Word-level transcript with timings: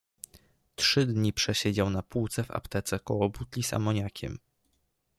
Trzy 0.75 1.05
dni 1.05 1.33
przesiedział 1.33 1.89
na 1.89 2.03
półce 2.03 2.43
w 2.43 2.51
aptece 2.51 2.99
koło 2.99 3.29
butli 3.29 3.63
z 3.63 3.73
amoniakiem. 3.73 4.37